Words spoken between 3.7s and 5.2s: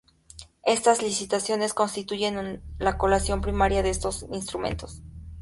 de estos instrumentos.